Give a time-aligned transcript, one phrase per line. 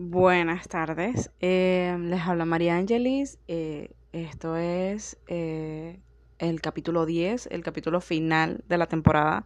[0.00, 3.40] Buenas tardes, eh, les habla María Angelis.
[3.48, 5.98] eh, esto es eh,
[6.38, 9.44] el capítulo 10, el capítulo final de la temporada.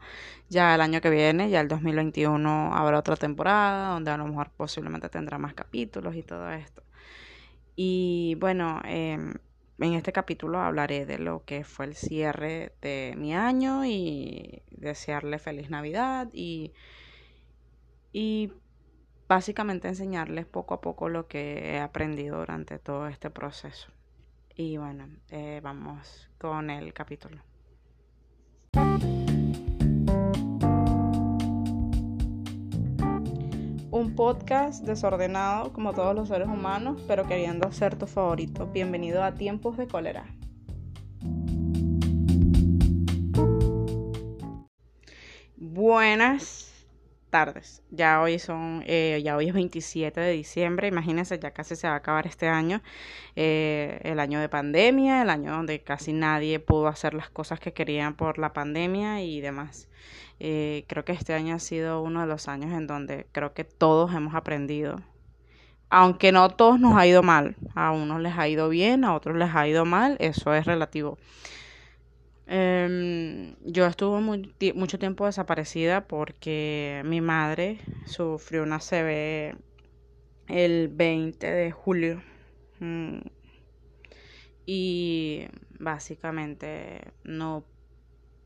[0.51, 4.51] Ya el año que viene, ya el 2021, habrá otra temporada donde a lo mejor
[4.51, 6.83] posiblemente tendrá más capítulos y todo esto.
[7.75, 9.33] Y bueno, em,
[9.79, 15.39] en este capítulo hablaré de lo que fue el cierre de mi año y desearle
[15.39, 16.73] feliz Navidad y,
[18.13, 18.53] y
[19.33, 23.89] básicamente enseñarles poco a poco lo que he aprendido durante todo este proceso.
[24.55, 27.39] Y bueno, eh, vamos con el capítulo.
[33.91, 38.67] Un podcast desordenado como todos los seres humanos, pero queriendo ser tu favorito.
[38.67, 40.27] Bienvenido a Tiempos de Cólera.
[45.57, 46.72] Buenas
[47.33, 47.83] tardes.
[47.91, 51.95] Ya hoy son, eh, ya hoy es 27 de diciembre, imagínense, ya casi se va
[51.95, 52.83] a acabar este año,
[53.37, 57.73] eh, el año de pandemia, el año donde casi nadie pudo hacer las cosas que
[57.73, 59.89] querían por la pandemia y demás.
[60.41, 63.65] Eh, creo que este año ha sido uno de los años en donde creo que
[63.65, 65.01] todos hemos aprendido.
[65.89, 69.37] Aunque no todos nos ha ido mal, a unos les ha ido bien, a otros
[69.37, 71.19] les ha ido mal, eso es relativo.
[72.47, 74.21] Em, yo estuve
[74.75, 79.57] mucho tiempo desaparecida porque mi madre sufrió una CB
[80.49, 82.23] el 20 de julio.
[82.81, 83.21] Mm,
[84.67, 85.47] y
[85.79, 87.65] básicamente no,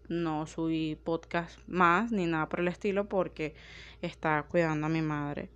[0.08, 3.54] no subí podcast más ni nada por el estilo porque
[4.02, 5.50] estaba cuidando a mi madre.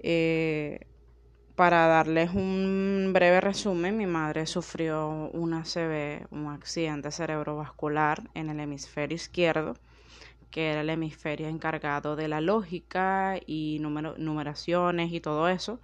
[0.00, 0.86] Eh,
[1.62, 8.58] para darles un breve resumen, mi madre sufrió una CB, un accidente cerebrovascular en el
[8.58, 9.76] hemisferio izquierdo,
[10.50, 15.78] que era el hemisferio encargado de la lógica y numeraciones y todo eso,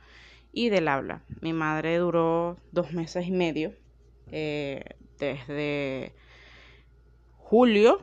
[0.52, 1.22] y del habla.
[1.42, 3.72] Mi madre duró dos meses y medio,
[4.32, 4.82] eh,
[5.20, 6.12] desde
[7.36, 8.03] julio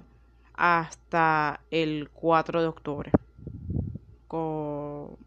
[0.54, 3.12] hasta el 4 de octubre,
[4.30, 5.18] con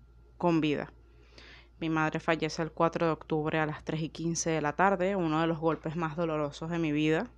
[0.63, 0.91] vida.
[1.81, 5.15] Mi madre fallece el 4 de octubre a las 3 y 15 de la tarde,
[5.15, 7.29] uno de los golpes más dolorosos de mi vida.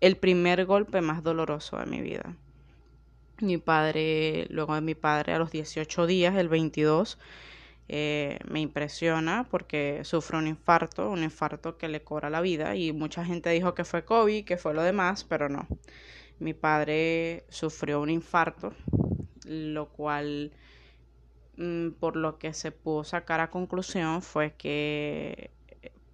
[0.00, 2.36] El primer golpe más doloroso de mi vida.
[3.40, 7.18] Mi padre, luego de mi padre, a los 18 días, el 22,
[7.88, 12.92] eh, me impresiona porque sufre un infarto, un infarto que le cobra la vida y
[12.92, 15.66] mucha gente dijo que fue COVID, que fue lo demás, pero no.
[16.38, 18.72] Mi padre sufrió un infarto,
[19.44, 20.52] lo cual
[22.00, 25.50] por lo que se pudo sacar a conclusión fue que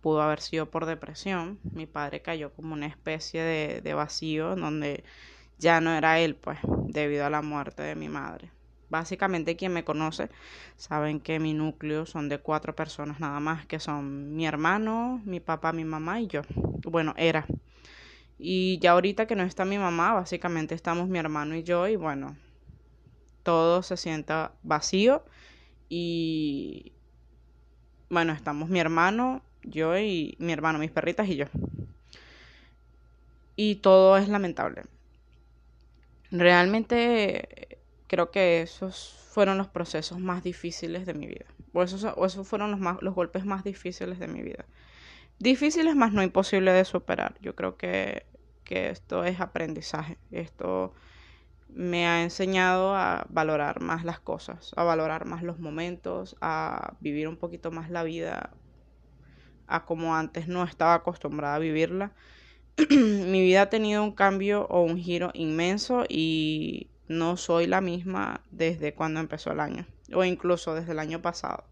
[0.01, 1.59] pudo haber sido por depresión.
[1.63, 5.05] Mi padre cayó como una especie de, de vacío donde
[5.59, 8.51] ya no era él, pues, debido a la muerte de mi madre.
[8.91, 10.29] Básicamente quien me conoce
[10.77, 15.41] saben que mi núcleo son de cuatro personas nada más, que son mi hermano, mi
[15.41, 16.43] papá, mi mamá y yo.
[16.85, 17.47] Bueno, era.
[18.39, 21.97] Y ya ahorita que no está mi mamá, básicamente estamos mi hermano y yo y
[21.97, 22.37] bueno,
[23.45, 25.25] todo se sienta vacío
[25.89, 26.93] y
[28.11, 31.47] bueno, estamos mi hermano, yo y mi hermano, mis perritas y yo.
[33.57, 34.83] Y todo es lamentable.
[36.31, 37.79] Realmente
[38.09, 41.47] creo que esos fueron los procesos más difíciles de mi vida.
[41.73, 44.65] O esos, esos fueron los, más, los golpes más difíciles de mi vida.
[45.39, 47.35] Difíciles más no imposible de superar.
[47.41, 48.27] Yo creo que,
[48.65, 50.19] que esto es aprendizaje.
[50.31, 50.95] Esto
[51.75, 57.27] me ha enseñado a valorar más las cosas, a valorar más los momentos, a vivir
[57.27, 58.51] un poquito más la vida
[59.67, 62.13] a como antes no estaba acostumbrada a vivirla.
[62.91, 68.43] Mi vida ha tenido un cambio o un giro inmenso y no soy la misma
[68.51, 71.65] desde cuando empezó el año o incluso desde el año pasado.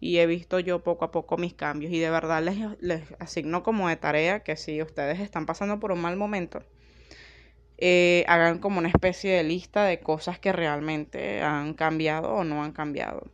[0.00, 3.62] Y he visto yo poco a poco mis cambios y de verdad les, les asigno
[3.62, 6.62] como de tarea que si ustedes están pasando por un mal momento,
[7.80, 12.62] eh, hagan como una especie de lista de cosas que realmente han cambiado o no
[12.62, 13.32] han cambiado.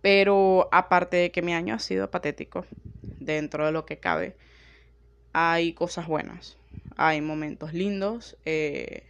[0.00, 2.66] Pero aparte de que mi año ha sido patético,
[3.20, 4.36] dentro de lo que cabe,
[5.32, 6.58] hay cosas buenas,
[6.96, 9.04] hay momentos lindos, eh,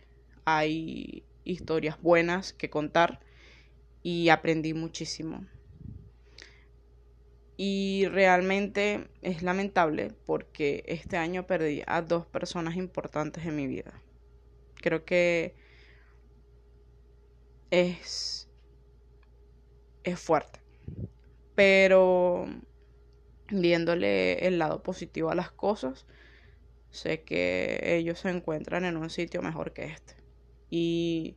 [0.44, 3.20] hay historias buenas que contar
[4.02, 5.46] y aprendí muchísimo.
[7.56, 13.92] Y realmente es lamentable porque este año perdí a dos personas importantes en mi vida.
[14.76, 15.54] Creo que
[17.70, 18.48] es,
[20.04, 20.60] es fuerte.
[21.54, 22.46] Pero
[23.50, 26.06] viéndole el lado positivo a las cosas,
[26.90, 30.14] sé que ellos se encuentran en un sitio mejor que este.
[30.70, 31.36] Y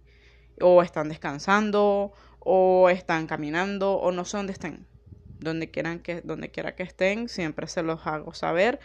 [0.62, 4.88] o están descansando o están caminando o no sé dónde estén.
[5.46, 8.80] Donde quieran que, donde quiera que estén, siempre se los hago saber.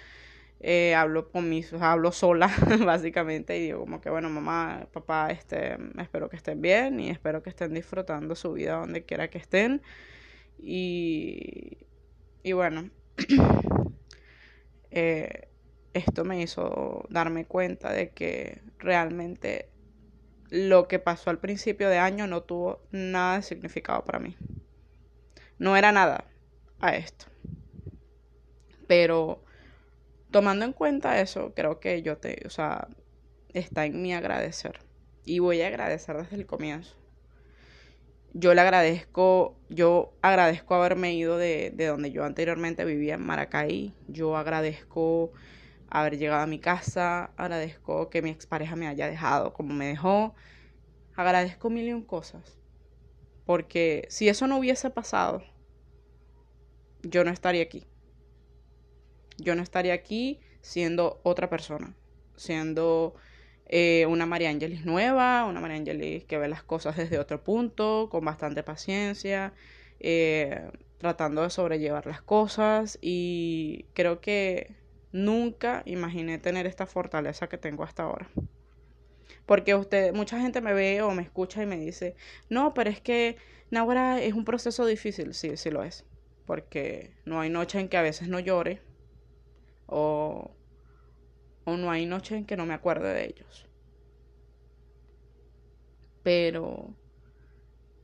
[0.62, 2.50] Eh, hablo con mis, hablo sola
[2.84, 7.42] básicamente y digo como que bueno mamá, papá, este, espero que estén bien y espero
[7.42, 9.80] que estén disfrutando su vida donde quiera que estén
[10.58, 11.78] y,
[12.42, 12.90] y bueno,
[14.90, 15.48] eh,
[15.94, 19.70] esto me hizo darme cuenta de que realmente
[20.50, 24.36] lo que pasó al principio de año no tuvo nada de significado para mí.
[25.58, 26.29] No era nada
[26.80, 27.26] a esto.
[28.86, 29.44] Pero
[30.30, 32.88] tomando en cuenta eso, creo que yo te, o sea,
[33.52, 34.80] está en mi agradecer.
[35.24, 36.96] Y voy a agradecer desde el comienzo.
[38.32, 43.94] Yo le agradezco, yo agradezco haberme ido de, de donde yo anteriormente vivía en Maracay.
[44.08, 45.32] Yo agradezco
[45.90, 50.34] haber llegado a mi casa, agradezco que mi expareja me haya dejado como me dejó,
[51.16, 52.58] agradezco mil y un cosas.
[53.44, 55.42] Porque si eso no hubiese pasado,
[57.02, 57.84] yo no estaría aquí.
[59.38, 61.94] Yo no estaría aquí siendo otra persona,
[62.36, 63.14] siendo
[63.66, 68.08] eh, una María Ángeles nueva, una María Ángeles que ve las cosas desde otro punto,
[68.10, 69.54] con bastante paciencia,
[69.98, 74.76] eh, tratando de sobrellevar las cosas y creo que
[75.12, 78.30] Nunca imaginé tener esta fortaleza que tengo hasta ahora.
[79.44, 82.14] Porque usted, mucha gente me ve o me escucha y me dice,
[82.48, 83.36] no, pero es que
[83.70, 85.34] Nahuara es un proceso difícil.
[85.34, 86.04] Sí, sí lo es.
[86.46, 88.80] Porque no hay noche en que a veces no llore.
[89.86, 90.50] O,
[91.64, 93.66] o no hay noche en que no me acuerde de ellos.
[96.22, 96.94] Pero,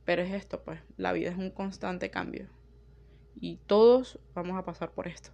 [0.05, 2.49] pero es esto, pues, la vida es un constante cambio.
[3.39, 5.31] Y todos vamos a pasar por esto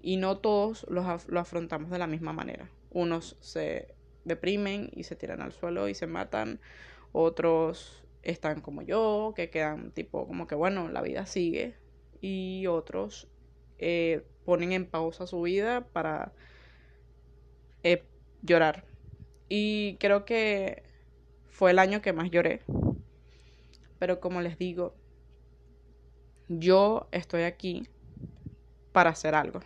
[0.00, 2.70] y no todos los lo afrontamos de la misma manera.
[2.90, 3.94] Unos se
[4.24, 6.60] deprimen y se tiran al suelo y se matan,
[7.12, 11.74] otros están como yo, que quedan tipo como que bueno, la vida sigue,
[12.20, 13.28] y otros
[13.78, 16.32] eh, ponen en pausa su vida para
[17.82, 18.04] eh,
[18.42, 18.84] llorar.
[19.48, 20.82] Y creo que
[21.48, 22.62] fue el año que más lloré.
[23.98, 24.94] Pero como les digo,
[26.48, 27.88] yo estoy aquí
[28.92, 29.60] para hacer algo.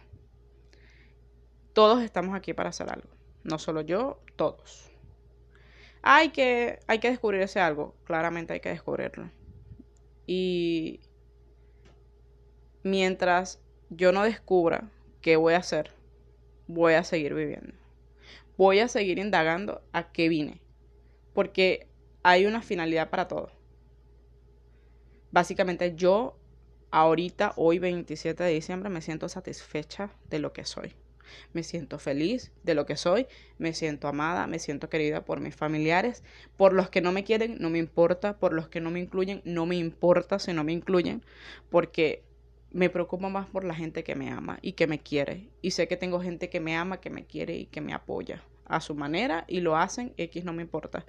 [1.73, 3.09] Todos estamos aquí para hacer algo.
[3.45, 4.92] No solo yo, todos.
[6.03, 7.95] Hay que, hay que descubrir ese algo.
[8.05, 9.31] Claramente hay que descubrirlo.
[10.27, 11.01] Y
[12.83, 14.91] mientras yo no descubra
[15.21, 15.93] qué voy a hacer,
[16.67, 17.75] voy a seguir viviendo.
[18.57, 20.61] Voy a seguir indagando a qué vine.
[21.35, 21.89] Porque
[22.25, 23.51] hay una finalidad para todo.
[25.31, 26.37] Básicamente yo
[26.91, 30.95] ahorita, hoy 27 de diciembre, me siento satisfecha de lo que soy
[31.53, 33.27] me siento feliz de lo que soy,
[33.59, 36.23] me siento amada, me siento querida por mis familiares,
[36.57, 39.43] por los que no me quieren, no me importa, por los que no me incluyen,
[39.45, 41.23] no me importa si no me incluyen,
[41.71, 42.23] porque
[42.73, 45.51] me preocupa más por la gente que me ama y que me quiere.
[45.61, 48.43] Y sé que tengo gente que me ama, que me quiere y que me apoya
[48.65, 51.05] a su manera y lo hacen, X no me importa.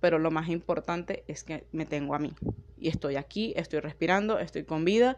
[0.00, 2.32] Pero lo más importante es que me tengo a mí.
[2.78, 5.16] Y estoy aquí, estoy respirando, estoy con vida,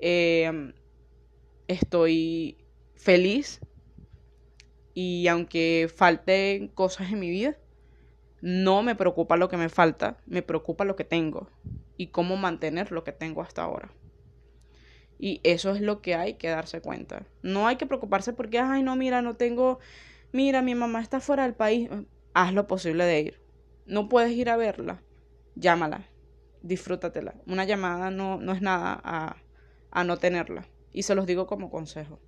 [0.00, 0.72] eh,
[1.68, 2.56] estoy
[2.96, 3.60] feliz
[5.02, 7.56] y aunque falten cosas en mi vida,
[8.42, 11.48] no me preocupa lo que me falta, me preocupa lo que tengo
[11.96, 13.94] y cómo mantener lo que tengo hasta ahora.
[15.18, 17.24] Y eso es lo que hay que darse cuenta.
[17.40, 19.78] No hay que preocuparse porque, ay, no, mira, no tengo,
[20.32, 21.88] mira, mi mamá está fuera del país.
[22.34, 23.40] Haz lo posible de ir.
[23.86, 25.02] No puedes ir a verla,
[25.54, 26.04] llámala,
[26.60, 27.36] disfrútatela.
[27.46, 29.36] Una llamada no, no es nada a,
[29.90, 30.66] a no tenerla.
[30.92, 32.18] Y se los digo como consejo.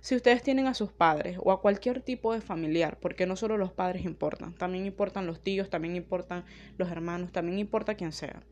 [0.00, 3.56] Si ustedes tienen a sus padres o a cualquier tipo de familiar, porque no solo
[3.58, 6.44] los padres importan, también importan los tíos, también importan
[6.78, 8.42] los hermanos, también importa quien sea.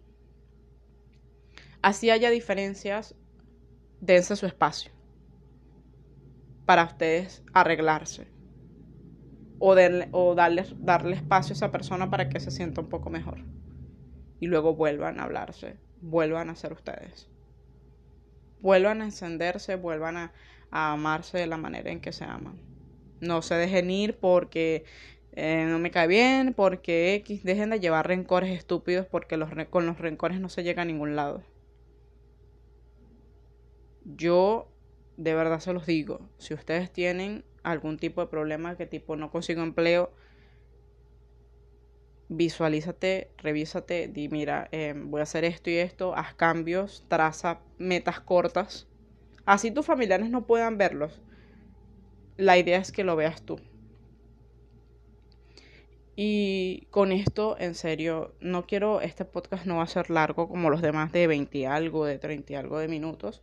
[1.83, 3.15] Así haya diferencias,
[4.01, 4.93] dense su espacio
[6.67, 8.29] para ustedes arreglarse
[9.59, 9.75] o,
[10.35, 13.39] darle, darle espacio a esa persona para que se sienta un poco mejor
[14.41, 17.30] y luego vuelvan a hablarse, vuelvan a ser ustedes,
[18.63, 20.33] vuelvan a encenderse, vuelvan a,
[20.71, 22.59] amarse de la manera en que se aman.
[23.21, 24.85] No se dejen ir porque
[25.33, 29.87] eh, no me cae bien, porque X, dejen de llevar rencores estúpidos porque los, con
[29.87, 31.43] los rencores no se llega a ningún lado.
[34.05, 34.69] Yo
[35.17, 39.31] de verdad se los digo, si ustedes tienen algún tipo de problema que tipo no
[39.31, 40.13] consigo empleo,
[42.31, 48.21] visualízate, revísate, di mira, eh, voy a hacer esto y esto, haz cambios, traza metas
[48.21, 48.87] cortas
[49.51, 51.21] Así tus familiares no puedan verlos.
[52.37, 53.59] La idea es que lo veas tú.
[56.15, 60.71] Y con esto, en serio, no quiero, este podcast no va a ser largo como
[60.71, 63.43] los demás de 20 y algo, de 30 y algo de minutos,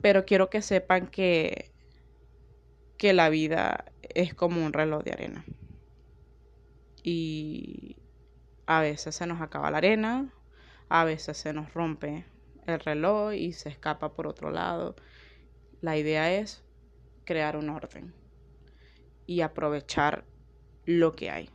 [0.00, 1.72] pero quiero que sepan que,
[2.96, 5.44] que la vida es como un reloj de arena.
[7.08, 7.98] Y
[8.66, 10.28] a veces se nos acaba la arena,
[10.88, 12.24] a veces se nos rompe
[12.66, 14.96] el reloj y se escapa por otro lado.
[15.80, 16.64] La idea es
[17.24, 18.12] crear un orden
[19.24, 20.24] y aprovechar
[20.84, 21.48] lo que hay,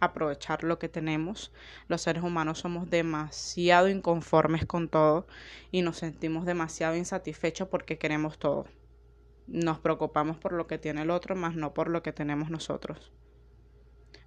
[0.00, 1.52] aprovechar lo que tenemos.
[1.86, 5.28] Los seres humanos somos demasiado inconformes con todo
[5.70, 8.66] y nos sentimos demasiado insatisfechos porque queremos todo.
[9.46, 13.12] Nos preocupamos por lo que tiene el otro, más no por lo que tenemos nosotros.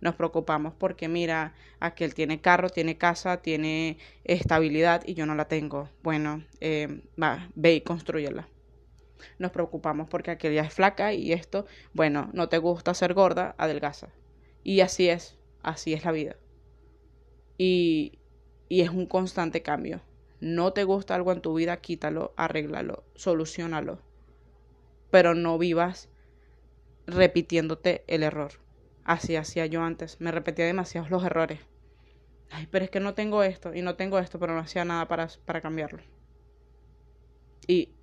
[0.01, 5.47] Nos preocupamos porque mira, aquel tiene carro, tiene casa, tiene estabilidad y yo no la
[5.47, 5.89] tengo.
[6.03, 8.47] Bueno, eh, va, ve y construyela
[9.37, 14.09] nos preocupamos porque aquella es flaca y esto, bueno, no te gusta ser gorda, adelgaza.
[14.63, 16.35] Y así es, así es la vida.
[17.57, 18.19] Y,
[18.67, 20.01] y es un constante cambio.
[20.39, 23.99] No te gusta algo en tu vida, quítalo, arréglalo, solucionalo.
[25.11, 26.09] Pero no vivas
[27.07, 28.51] repitiéndote el error.
[29.09, 30.21] Así hacía yo antes.
[30.21, 31.59] Me repetía demasiados los errores.
[32.51, 35.07] Ay, pero es que no tengo esto y no tengo esto, pero no hacía nada
[35.07, 36.03] para, para cambiarlo.
[37.65, 37.95] Y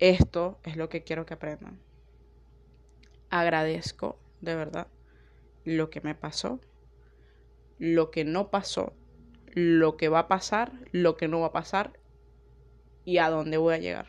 [0.00, 1.78] esto es lo que quiero que aprendan.
[3.30, 4.88] Agradezco de verdad
[5.64, 6.58] lo que me pasó,
[7.78, 8.92] lo que no pasó,
[9.52, 11.92] lo que va a pasar, lo que no va a pasar
[13.04, 14.08] y a dónde voy a llegar.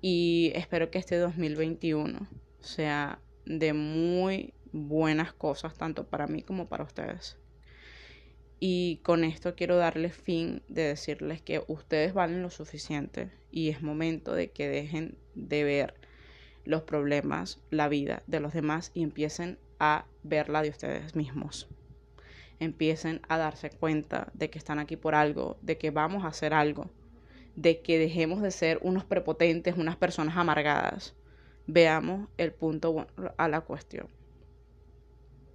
[0.00, 2.28] Y espero que este 2021
[2.60, 7.38] sea de muy buenas cosas, tanto para mí como para ustedes.
[8.60, 13.82] Y con esto quiero darles fin de decirles que ustedes valen lo suficiente y es
[13.82, 15.94] momento de que dejen de ver
[16.64, 21.68] los problemas, la vida de los demás y empiecen a verla de ustedes mismos.
[22.58, 26.52] Empiecen a darse cuenta de que están aquí por algo, de que vamos a hacer
[26.52, 26.90] algo,
[27.54, 31.14] de que dejemos de ser unos prepotentes, unas personas amargadas.
[31.68, 33.06] Veamos el punto
[33.36, 34.08] a la cuestión.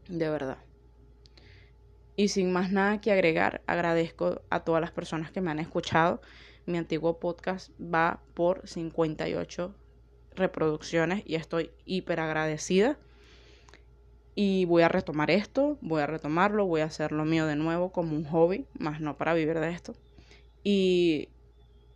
[0.07, 0.59] De verdad.
[2.15, 6.21] Y sin más nada que agregar, agradezco a todas las personas que me han escuchado.
[6.67, 9.73] Mi antiguo podcast va por 58
[10.35, 12.99] reproducciones y estoy hiper agradecida.
[14.35, 18.15] Y voy a retomar esto, voy a retomarlo, voy a hacerlo mío de nuevo como
[18.15, 19.95] un hobby, más no para vivir de esto.
[20.63, 21.29] Y,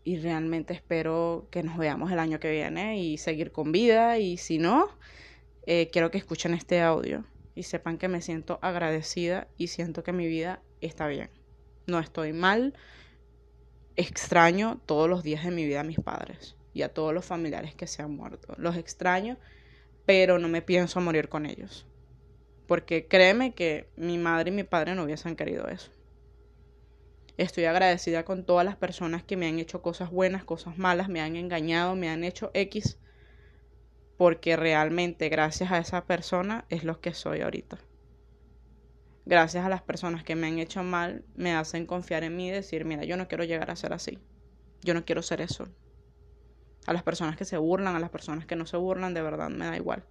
[0.07, 4.17] y realmente espero que nos veamos el año que viene y seguir con vida.
[4.19, 4.87] Y si no,
[5.65, 10.13] eh, quiero que escuchen este audio y sepan que me siento agradecida y siento que
[10.13, 11.29] mi vida está bien.
[11.87, 12.73] No estoy mal.
[13.97, 17.75] Extraño todos los días de mi vida a mis padres y a todos los familiares
[17.75, 18.53] que se han muerto.
[18.57, 19.35] Los extraño,
[20.05, 21.85] pero no me pienso morir con ellos.
[22.65, 25.91] Porque créeme que mi madre y mi padre no hubiesen querido eso.
[27.37, 31.21] Estoy agradecida con todas las personas que me han hecho cosas buenas, cosas malas, me
[31.21, 32.97] han engañado, me han hecho X
[34.17, 37.77] porque realmente gracias a esa persona es lo que soy ahorita.
[39.25, 42.51] Gracias a las personas que me han hecho mal, me hacen confiar en mí y
[42.51, 44.19] decir, mira, yo no quiero llegar a ser así.
[44.81, 45.67] Yo no quiero ser eso.
[46.87, 49.49] A las personas que se burlan, a las personas que no se burlan, de verdad
[49.49, 50.05] me da igual.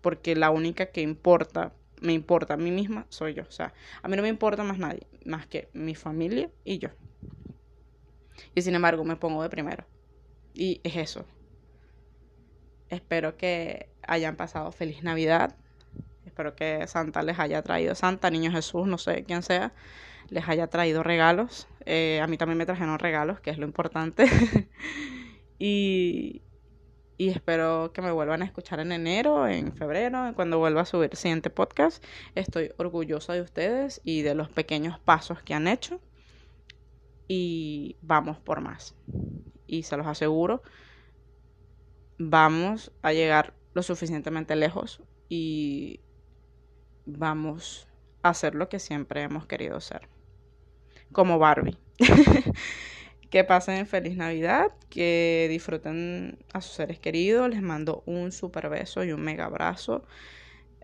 [0.00, 3.44] Porque la única que importa, me importa a mí misma, soy yo.
[3.48, 6.90] O sea, a mí no me importa más nadie, más que mi familia y yo.
[8.54, 9.84] Y sin embargo, me pongo de primero.
[10.54, 11.24] Y es eso.
[12.88, 15.54] Espero que hayan pasado feliz Navidad.
[16.26, 19.72] Espero que Santa les haya traído, Santa, Niño Jesús, no sé quién sea,
[20.28, 21.68] les haya traído regalos.
[21.86, 24.26] Eh, a mí también me trajeron regalos, que es lo importante.
[25.58, 26.42] y,
[27.20, 31.10] y espero que me vuelvan a escuchar en enero, en febrero, cuando vuelva a subir
[31.12, 32.02] el siguiente podcast.
[32.34, 36.00] Estoy orgullosa de ustedes y de los pequeños pasos que han hecho.
[37.28, 38.94] Y vamos por más.
[39.66, 40.62] Y se los aseguro
[42.22, 46.00] vamos a llegar lo suficientemente lejos y
[47.04, 47.86] vamos
[48.22, 50.08] a hacer lo que siempre hemos querido ser.
[51.12, 51.78] Como Barbie.
[53.30, 57.48] que pasen feliz Navidad, que disfruten a sus seres queridos.
[57.48, 60.04] Les mando un super beso y un mega abrazo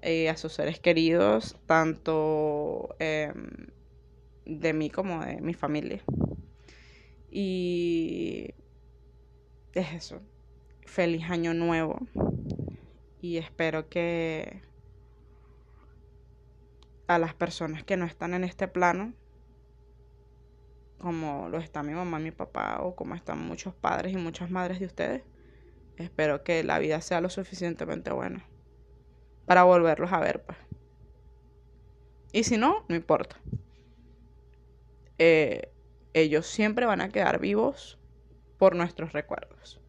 [0.02, 3.66] eh, a sus seres queridos, tanto em,
[4.44, 6.02] de mí como de mi familia.
[7.30, 8.54] Y
[9.74, 10.20] es eso
[10.86, 12.00] feliz año nuevo
[13.20, 14.62] y espero que
[17.08, 19.12] a las personas que no están en este plano,
[20.98, 24.80] como lo está mi mamá, mi papá o como están muchos padres y muchas madres
[24.80, 25.22] de ustedes,
[25.96, 28.44] espero que la vida sea lo suficientemente buena
[29.46, 30.58] para volverlos a ver, pues.
[32.32, 33.40] Y si no, no importa.
[35.18, 35.72] Eh,
[36.12, 37.98] ellos siempre van a quedar vivos
[38.58, 39.80] por nuestros recuerdos.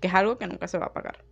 [0.00, 1.24] Que es algo que nunca se va a apagar.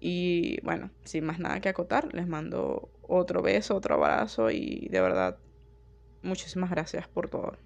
[0.00, 5.00] Y bueno, sin más nada que acotar, les mando otro beso, otro abrazo y de
[5.00, 5.38] verdad,
[6.24, 7.56] muchísimas gracias por todo.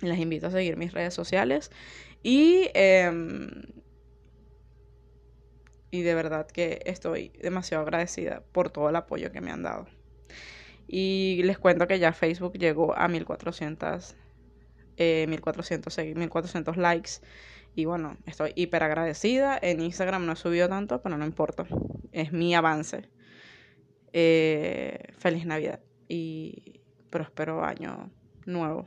[0.00, 1.70] Les invito a seguir mis redes sociales
[2.22, 3.48] y, em,
[5.90, 9.86] y de verdad que estoy demasiado agradecida por todo el apoyo que me han dado.
[10.86, 14.16] Y les cuento que ya Facebook llegó a 1400,
[14.96, 17.10] eh, 1400, 1400 likes.
[17.74, 19.58] Y bueno, estoy hiper agradecida.
[19.60, 21.66] En Instagram no he subido tanto, pero no importa.
[22.12, 23.10] Es mi avance.
[24.12, 26.77] Eh, feliz Navidad y
[27.10, 28.10] próspero año
[28.46, 28.86] nuevo.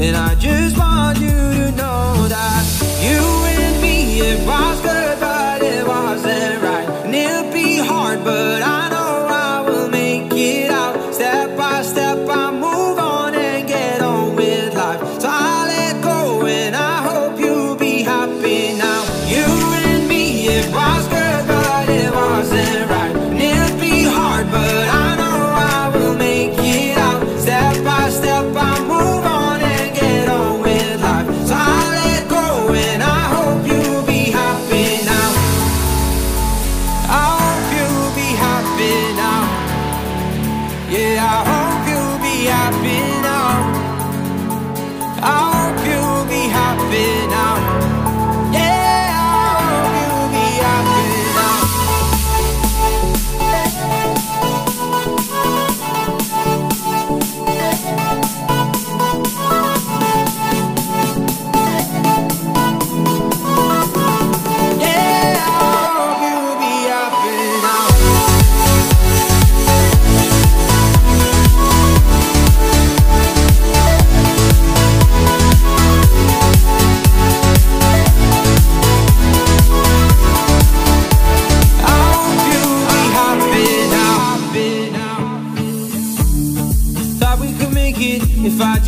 [0.00, 2.64] And I just want you to know that
[3.02, 5.18] you and me, it was good,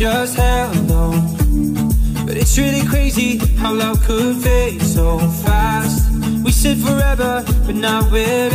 [0.01, 1.13] just held on.
[2.25, 6.09] But it's really crazy how love could fade so fast.
[6.43, 8.49] We said forever, but now we're